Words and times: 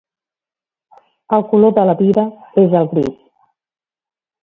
El 1.37 1.45
color 1.53 1.77
de 1.81 1.85
la 1.91 1.97
vida 2.01 2.25
és 2.65 2.77
el 2.83 2.93
gris. 2.97 3.17